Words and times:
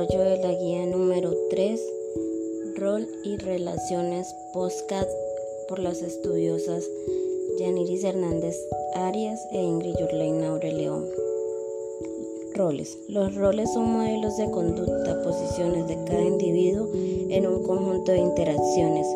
desarrollo 0.00 0.30
de 0.30 0.38
la 0.38 0.54
guía 0.54 0.86
número 0.86 1.30
3, 1.50 1.80
Rol 2.76 3.06
y 3.22 3.36
Relaciones 3.36 4.34
Postcat 4.54 5.06
por 5.68 5.78
las 5.78 6.00
estudiosas 6.00 6.88
Yaniris 7.58 8.04
Hernández 8.04 8.56
Arias 8.94 9.46
e 9.52 9.62
Ingrid 9.62 9.94
Yurlein 9.98 10.44
Aureleón. 10.44 11.04
Roles. 12.54 12.98
Los 13.08 13.34
roles 13.34 13.72
son 13.74 13.92
modelos 13.92 14.36
de 14.38 14.50
conducta, 14.50 15.22
posiciones 15.22 15.86
de 15.86 16.02
cada 16.04 16.22
individuo 16.22 16.88
en 16.94 17.46
un 17.46 17.62
conjunto 17.62 18.12
de 18.12 18.18
interacciones. 18.18 19.06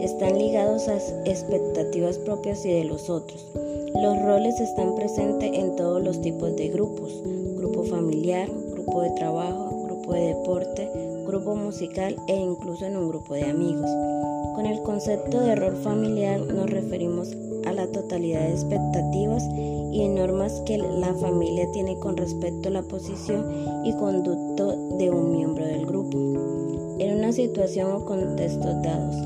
Están 0.00 0.38
ligados 0.38 0.88
a 0.88 0.98
expectativas 1.24 2.18
propias 2.18 2.64
y 2.66 2.70
de 2.70 2.84
los 2.84 3.08
otros. 3.08 3.46
Los 3.94 4.20
roles 4.22 4.60
están 4.60 4.94
presentes 4.94 5.50
en 5.54 5.76
todos 5.76 6.02
los 6.02 6.20
tipos 6.20 6.54
de 6.56 6.68
grupos, 6.68 7.22
grupo 7.56 7.84
familiar, 7.84 8.50
grupo 8.72 9.00
de 9.02 9.10
trabajo, 9.12 9.83
grupo 10.04 10.20
de 10.20 10.34
deporte, 10.34 10.90
grupo 11.26 11.54
musical 11.54 12.16
e 12.28 12.36
incluso 12.36 12.84
en 12.84 12.96
un 12.98 13.08
grupo 13.08 13.32
de 13.32 13.44
amigos. 13.44 13.88
Con 14.54 14.66
el 14.66 14.82
concepto 14.82 15.40
de 15.40 15.54
rol 15.54 15.76
familiar 15.76 16.40
nos 16.40 16.68
referimos 16.68 17.34
a 17.64 17.72
la 17.72 17.86
totalidad 17.86 18.40
de 18.40 18.50
expectativas 18.50 19.42
y 19.92 20.06
normas 20.08 20.60
que 20.66 20.76
la 20.76 21.14
familia 21.14 21.70
tiene 21.72 21.98
con 22.00 22.18
respecto 22.18 22.68
a 22.68 22.72
la 22.72 22.82
posición 22.82 23.46
y 23.84 23.94
conducto 23.94 24.76
de 24.98 25.10
un 25.10 25.32
miembro 25.32 25.64
del 25.64 25.86
grupo. 25.86 26.18
En 26.98 27.16
una 27.16 27.32
situación 27.32 27.90
o 27.92 28.04
contextos 28.04 28.82
dados, 28.82 29.16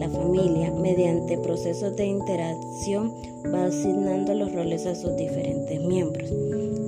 la 0.00 0.08
familia, 0.08 0.72
mediante 0.72 1.38
procesos 1.38 1.94
de 1.94 2.06
interacción, 2.06 3.14
va 3.54 3.66
asignando 3.66 4.34
los 4.34 4.52
roles 4.52 4.84
a 4.86 4.96
sus 4.96 5.16
diferentes 5.16 5.80
miembros. 5.80 6.28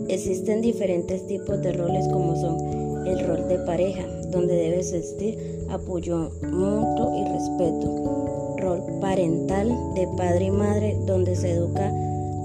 Existen 0.08 0.62
diferentes 0.62 1.24
tipos 1.28 1.62
de 1.62 1.72
roles 1.72 2.08
como 2.08 2.34
son 2.34 2.85
el 3.06 3.26
rol 3.26 3.48
de 3.48 3.58
pareja, 3.60 4.04
donde 4.30 4.54
debe 4.54 4.80
existir 4.80 5.66
apoyo 5.70 6.30
mutuo 6.42 7.16
y 7.16 7.24
respeto. 7.24 8.56
Rol 8.58 8.82
parental 9.00 9.68
de 9.94 10.08
padre 10.16 10.46
y 10.46 10.50
madre, 10.50 10.96
donde 11.06 11.36
se 11.36 11.52
educa 11.52 11.92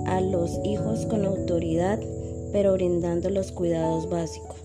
a 0.08 0.22
los 0.22 0.60
hijos 0.64 1.06
con 1.06 1.26
autoridad, 1.26 2.00
pero 2.52 2.74
brindando 2.74 3.30
los 3.30 3.52
cuidados 3.52 4.10
básicos. 4.10 4.58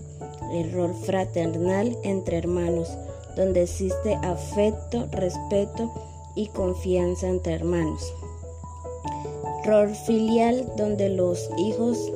El 0.52 0.72
rol 0.72 0.94
fraternal 0.94 1.96
entre 2.02 2.38
hermanos, 2.38 2.96
donde 3.36 3.62
existe 3.62 4.14
afecto, 4.16 5.06
respeto 5.12 5.92
y 6.34 6.48
confianza 6.48 7.28
entre 7.28 7.54
hermanos. 7.54 8.12
Rol 9.64 9.94
filial, 9.94 10.72
donde 10.76 11.08
los 11.08 11.50
hijos 11.58 12.12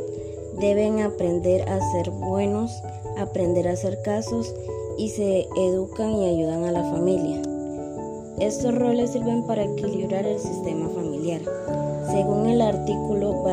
deben 0.60 1.00
aprender 1.00 1.68
a 1.68 1.80
ser 1.92 2.10
buenos, 2.10 2.70
aprender 3.18 3.68
a 3.68 3.72
hacer 3.72 4.00
casos 4.02 4.54
y 4.98 5.08
se 5.08 5.48
educan 5.56 6.12
y 6.16 6.28
ayudan 6.28 6.64
a 6.64 6.72
la 6.72 6.84
familia. 6.84 7.40
Estos 8.38 8.74
roles 8.74 9.10
sirven 9.10 9.44
para 9.44 9.64
equilibrar 9.64 10.26
el 10.26 10.38
sistema 10.38 10.88
familiar. 10.88 11.40
Según 12.10 12.46
el 12.46 12.62
artículo 12.62 13.44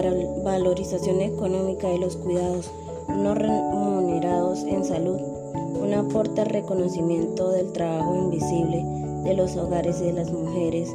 Valorización 0.44 1.22
económica 1.22 1.90
de 1.90 2.00
los 2.00 2.16
cuidados 2.16 2.72
no 3.10 3.36
remunerados 3.36 4.64
en 4.64 4.84
salud, 4.84 5.20
un 5.82 5.94
aporte 5.94 6.42
al 6.42 6.48
reconocimiento 6.48 7.52
del 7.52 7.72
trabajo 7.72 8.16
invisible 8.16 8.84
de 9.24 9.34
los 9.34 9.56
hogares 9.58 10.00
y 10.02 10.06
de 10.06 10.14
las 10.14 10.32
mujeres 10.32 10.90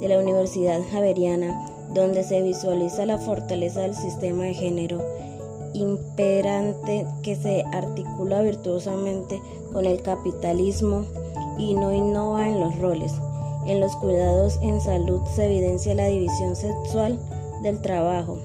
de 0.00 0.08
la 0.08 0.18
Universidad 0.18 0.80
Javeriana, 0.90 1.66
donde 1.94 2.24
se 2.24 2.42
visualiza 2.42 3.06
la 3.06 3.18
fortaleza 3.18 3.82
del 3.82 3.94
sistema 3.94 4.44
de 4.44 4.54
género 4.54 5.00
imperante 5.74 7.06
que 7.22 7.36
se 7.36 7.64
articula 7.72 8.42
virtuosamente 8.42 9.40
con 9.72 9.86
el 9.86 10.02
capitalismo 10.02 11.04
y 11.58 11.74
no 11.74 11.92
innova 11.92 12.48
en 12.48 12.60
los 12.60 12.78
roles. 12.78 13.12
En 13.66 13.80
los 13.80 13.94
cuidados 13.96 14.58
en 14.62 14.80
salud 14.80 15.20
se 15.34 15.46
evidencia 15.46 15.94
la 15.94 16.06
división 16.06 16.56
sexual 16.56 17.18
del 17.62 17.80
trabajo, 17.80 18.38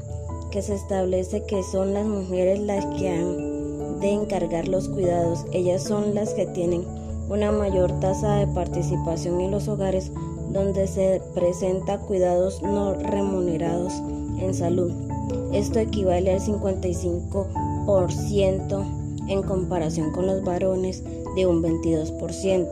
que 0.52 0.62
se 0.62 0.76
establece 0.76 1.44
que 1.44 1.64
son 1.64 1.94
las 1.94 2.06
mujeres 2.06 2.60
las 2.60 2.86
que 2.98 3.10
han 3.10 4.00
de 4.00 4.12
encargar 4.12 4.68
los 4.68 4.88
cuidados. 4.90 5.46
Ellas 5.52 5.84
son 5.84 6.14
las 6.14 6.34
que 6.34 6.46
tienen 6.46 6.86
una 7.30 7.52
mayor 7.52 8.00
tasa 8.00 8.36
de 8.36 8.48
participación 8.48 9.42
en 9.42 9.52
los 9.52 9.68
hogares 9.68 10.12
donde 10.52 10.88
se 10.88 11.22
presenta 11.34 11.98
cuidados 12.00 12.62
no 12.62 12.94
remunerados 12.94 13.94
en 14.40 14.54
salud. 14.54 15.07
Esto 15.54 15.80
equivale 15.80 16.32
al 16.32 16.40
55% 16.40 18.86
en 19.30 19.44
comparación 19.44 20.12
con 20.12 20.28
los 20.28 20.44
varones 20.44 21.04
de 21.36 21.46
un 21.46 21.64
22% 21.64 22.68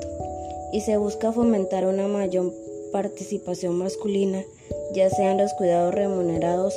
y 0.74 0.82
se 0.82 0.98
busca 0.98 1.32
fomentar 1.32 1.86
una 1.86 2.08
mayor 2.08 2.52
participación 2.92 3.78
masculina, 3.78 4.44
ya 4.94 5.10
sea 5.10 5.32
en 5.32 5.38
los 5.38 5.54
cuidados 5.54 5.94
remunerados 5.94 6.74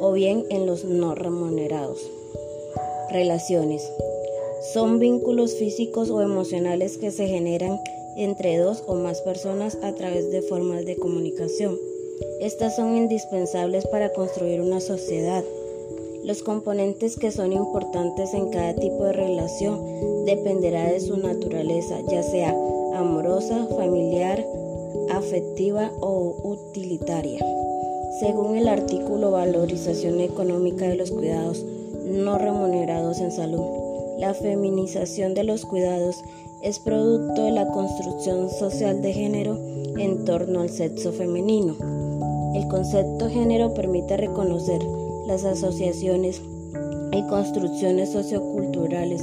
o 0.00 0.12
bien 0.12 0.44
en 0.50 0.66
los 0.66 0.84
no 0.84 1.14
remunerados. 1.14 2.00
Relaciones. 3.10 3.88
Son 4.72 4.98
vínculos 4.98 5.54
físicos 5.54 6.10
o 6.10 6.22
emocionales 6.22 6.98
que 6.98 7.10
se 7.10 7.28
generan 7.28 7.78
entre 8.16 8.58
dos 8.58 8.82
o 8.86 8.94
más 8.94 9.20
personas 9.20 9.78
a 9.82 9.92
través 9.92 10.30
de 10.30 10.42
formas 10.42 10.84
de 10.84 10.96
comunicación. 10.96 11.76
Estas 12.40 12.76
son 12.76 12.96
indispensables 12.96 13.86
para 13.86 14.12
construir 14.12 14.60
una 14.60 14.80
sociedad. 14.80 15.44
Los 16.24 16.42
componentes 16.42 17.16
que 17.16 17.30
son 17.30 17.52
importantes 17.52 18.34
en 18.34 18.50
cada 18.50 18.74
tipo 18.74 19.04
de 19.04 19.12
relación 19.12 20.24
dependerá 20.24 20.90
de 20.90 21.00
su 21.00 21.16
naturaleza, 21.16 21.98
ya 22.10 22.22
sea 22.22 22.54
amorosa, 22.94 23.66
familiar, 23.76 24.44
afectiva 25.10 25.92
o 26.00 26.36
utilitaria. 26.42 27.44
Según 28.20 28.56
el 28.56 28.68
artículo 28.68 29.32
Valorización 29.32 30.20
económica 30.20 30.88
de 30.88 30.96
los 30.96 31.10
cuidados 31.10 31.64
no 32.04 32.38
remunerados 32.38 33.20
en 33.20 33.30
salud, 33.30 33.64
la 34.18 34.32
feminización 34.32 35.34
de 35.34 35.44
los 35.44 35.66
cuidados 35.66 36.16
es 36.62 36.78
producto 36.78 37.44
de 37.44 37.52
la 37.52 37.66
construcción 37.68 38.48
social 38.50 39.02
de 39.02 39.12
género 39.12 39.58
en 39.98 40.24
torno 40.24 40.60
al 40.60 40.70
sexo 40.70 41.12
femenino. 41.12 42.05
El 42.56 42.68
concepto 42.68 43.28
género 43.28 43.74
permite 43.74 44.16
reconocer 44.16 44.80
las 45.26 45.44
asociaciones 45.44 46.40
y 47.12 47.22
construcciones 47.28 48.12
socioculturales 48.12 49.22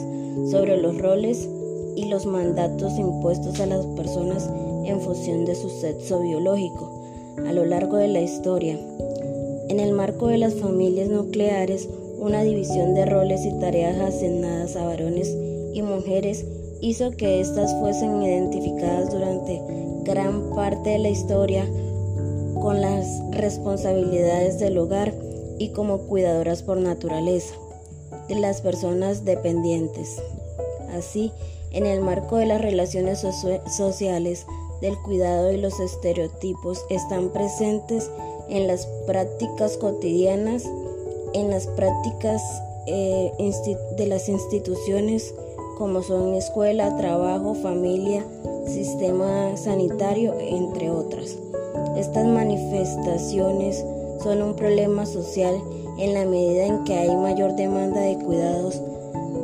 sobre 0.51 0.77
los 0.77 0.99
roles 0.99 1.49
y 1.95 2.05
los 2.05 2.27
mandatos 2.27 2.99
impuestos 2.99 3.59
a 3.59 3.65
las 3.65 3.87
personas 3.87 4.47
en 4.85 5.01
función 5.01 5.45
de 5.45 5.55
su 5.55 5.67
sexo 5.69 6.21
biológico 6.21 6.91
a 7.47 7.53
lo 7.53 7.65
largo 7.65 7.97
de 7.97 8.09
la 8.09 8.21
historia. 8.21 8.79
En 9.67 9.79
el 9.79 9.93
marco 9.93 10.27
de 10.27 10.37
las 10.37 10.53
familias 10.53 11.09
nucleares, 11.09 11.89
una 12.19 12.43
división 12.43 12.93
de 12.93 13.07
roles 13.07 13.47
y 13.47 13.59
tareas 13.59 13.99
asignadas 13.99 14.75
a 14.75 14.85
varones 14.85 15.35
y 15.73 15.81
mujeres 15.81 16.45
hizo 16.81 17.09
que 17.09 17.41
éstas 17.41 17.73
fuesen 17.79 18.21
identificadas 18.21 19.11
durante 19.11 19.59
gran 20.03 20.51
parte 20.53 20.91
de 20.91 20.99
la 20.99 21.09
historia 21.09 21.67
con 22.63 22.79
las 22.79 23.21
responsabilidades 23.31 24.57
del 24.57 24.77
hogar 24.77 25.13
y 25.59 25.73
como 25.73 25.97
cuidadoras 26.07 26.63
por 26.63 26.77
naturaleza 26.77 27.53
de 28.29 28.35
las 28.35 28.61
personas 28.61 29.25
dependientes. 29.25 30.21
Así, 30.95 31.33
en 31.71 31.85
el 31.85 31.99
marco 31.99 32.37
de 32.37 32.45
las 32.45 32.61
relaciones 32.61 33.19
sociales, 33.67 34.45
del 34.79 34.97
cuidado 34.97 35.51
y 35.51 35.57
los 35.57 35.77
estereotipos 35.81 36.85
están 36.89 37.29
presentes 37.29 38.09
en 38.47 38.67
las 38.67 38.85
prácticas 39.07 39.75
cotidianas, 39.75 40.63
en 41.33 41.49
las 41.49 41.67
prácticas 41.67 42.41
eh, 42.87 43.33
de 43.97 44.07
las 44.07 44.29
instituciones 44.29 45.35
como 45.77 46.01
son 46.01 46.33
escuela, 46.33 46.95
trabajo, 46.95 47.55
familia, 47.55 48.25
sistema 48.65 49.57
sanitario, 49.57 50.35
entre 50.39 50.91
otras. 50.91 51.37
Estas 51.95 52.25
manifestaciones 52.25 53.85
son 54.23 54.41
un 54.41 54.55
problema 54.55 55.05
social 55.05 55.55
en 55.97 56.13
la 56.13 56.25
medida 56.25 56.65
en 56.65 56.83
que 56.85 56.95
hay 56.95 57.15
mayor 57.15 57.55
demanda 57.55 58.01
de 58.01 58.17
cuidados 58.17 58.81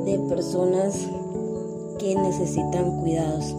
de 0.05 0.17
personas 0.27 1.07
que 1.99 2.15
necesitan 2.15 3.01
cuidados. 3.01 3.55